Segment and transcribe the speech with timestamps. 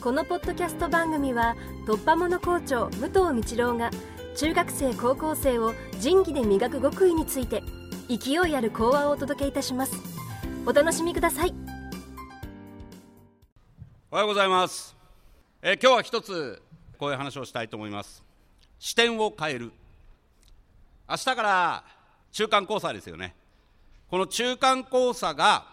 [0.00, 3.90] このポッドキャスト番組は突破者校長武藤道郎が
[4.34, 7.62] 中学生高校生を仁義で磨く極意について
[8.08, 9.92] 勢いある講話をお届けいたします。
[10.64, 11.54] お楽しみください。
[14.10, 14.96] おはようございます、
[15.60, 16.62] え今日は一つ
[16.96, 18.24] こういう話をしたいと思います。
[18.78, 19.70] 視点を変える。
[21.10, 21.84] 明日から
[22.32, 23.34] 中間考査ですよね。
[24.10, 25.66] この中間考査が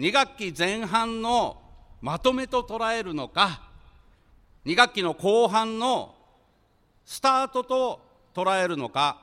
[0.00, 1.60] 2学期前半の
[2.04, 3.62] まとめと捉えるのか
[4.66, 6.14] ？2学期の後半の
[7.06, 7.98] スタートと
[8.34, 9.22] 捉えるのか？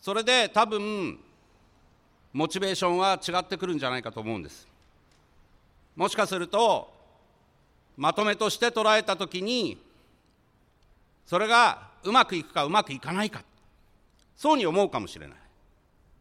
[0.00, 1.18] それで多分
[2.32, 4.66] モチベーションは違ってくるんじゃないかと思うんです。
[5.96, 6.90] もしかすると
[7.98, 9.76] まとめとして捉えたときに
[11.26, 13.42] それがうまくいくかうまくいかないか。
[14.34, 15.36] そうに思うかもしれない。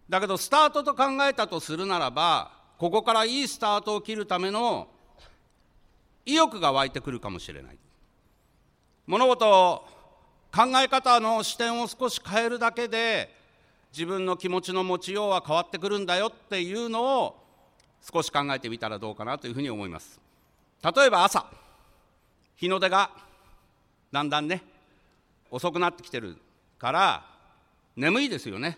[0.10, 4.88] だけどスタートと考えたとするならばここからいいスタートを切るための
[6.26, 7.78] 意欲が湧いてくるかもしれない。
[9.08, 9.88] 物事を
[10.54, 13.34] 考え方の視点を少し変えるだけで
[13.92, 17.44] 自分の気持ちの持ちようは変わってくるんだよっていうのを
[18.02, 20.20] 少し考えてみたらどうかなというふうに思います。
[20.84, 21.46] 例えば朝。
[22.58, 23.12] 日の出が
[24.12, 24.64] だんだんね
[25.52, 26.38] 遅くなってきてる
[26.80, 27.26] から
[27.96, 28.78] 眠いですよね。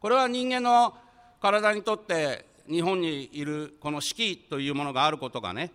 [0.00, 0.94] これは人間の
[1.40, 5.70] 体にとって日本にいるこの四季というものがあることがね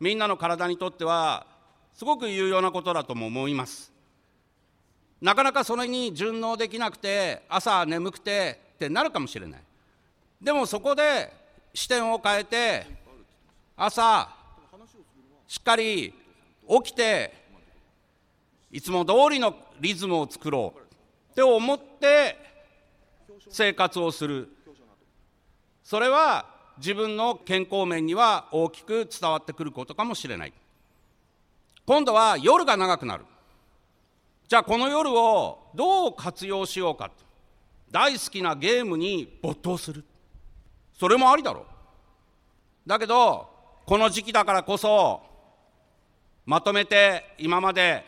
[0.00, 1.46] みんなの体にとっては
[1.94, 3.92] すごく有用なことだとも思います。
[5.20, 9.60] なかなかそれに順応できなくて朝眠くてってなるかもしれない。
[10.40, 11.32] でもそこで
[11.74, 12.86] 視点を変えて
[13.76, 14.28] 朝
[15.48, 16.14] しっかり
[16.68, 17.34] 起きて
[18.70, 20.80] いつも通りのリズムを作ろう
[21.32, 22.36] って思って
[23.48, 24.54] 生活をする。
[25.88, 26.44] それは
[26.76, 30.52] 自分の健康面には大きく伝わってくることかもしれない。
[31.86, 33.24] 今度は夜が長くなる。
[34.46, 37.10] じゃあこの夜をどう活用しようか。
[37.90, 40.04] 大好きなゲームに没頭する。
[40.92, 41.64] それもありだろう。
[42.86, 43.48] だけど
[43.86, 45.22] この時期だからこそ
[46.44, 48.04] まとめて今まで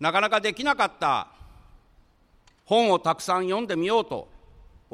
[0.00, 1.28] なかなかできなかった
[2.64, 4.32] 本をたくさん読んでみようと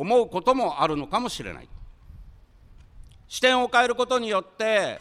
[0.00, 1.68] 思うこともあるのかもしれない。
[3.28, 4.98] 視点を変えることによって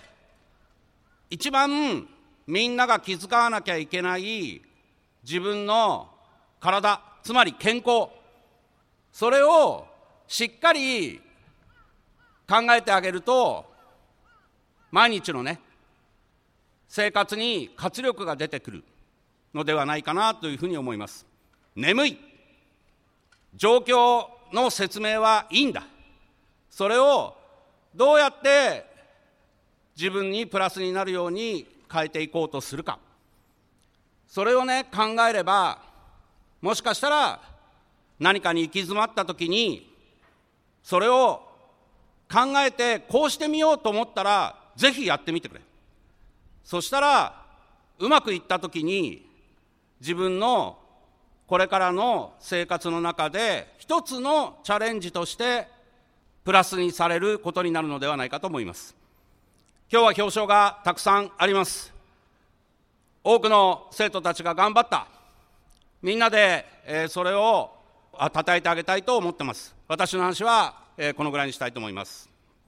[1.30, 2.06] 一番
[2.46, 4.62] みんなが気遣わなきゃいけない
[5.24, 6.10] 自分の
[6.60, 8.10] 体つまり健康
[9.14, 9.88] それを
[10.28, 11.22] しっかり
[12.46, 13.72] 考えてあげると
[14.92, 15.62] 毎日のね
[16.90, 18.84] 生活に活力が出てくる
[19.54, 21.26] のではないかなというふうに思います。
[21.74, 22.18] 眠い。
[23.56, 25.84] 状況の説明はいいんだ。
[26.70, 27.36] それを
[27.94, 28.86] どうやって
[29.96, 33.00] 自分にプラスになるように変えていこうとするか。
[34.28, 35.82] それをね考えれば
[36.62, 37.42] もしかしたら
[38.20, 39.92] 何かに行き詰まった時に
[40.84, 41.42] それを
[42.32, 45.62] 考えてこうしてみようと思ったらぜひやってみてくれ。
[46.64, 47.46] そしたら
[47.98, 49.28] うまくいった時に
[50.00, 50.78] 自分の
[51.50, 55.68] これからの生活の中で一つのチャレンジとして
[56.46, 58.96] プラスにされることになるのではないかと思います。
[59.92, 61.92] 今日は表彰がたくさんあります。
[63.24, 65.08] 多くの生徒たちが頑張った。
[66.04, 67.72] みんなで、えーそれを
[68.14, 69.76] あ称えてあげたいと思ってます。
[69.88, 72.29] 私の話は、えこのぐらいにしたいと思います。